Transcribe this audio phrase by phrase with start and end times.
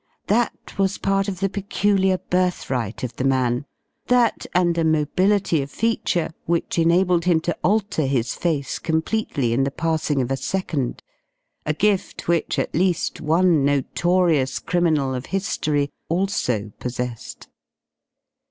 [0.25, 3.67] That was part of the peculiar birthright of the man,
[4.07, 9.63] that and a mobility of feature which enabled him to alter his face completely in
[9.63, 11.03] the passing of a second,
[11.67, 17.47] a gift which at least one notorious criminal of history also possessed.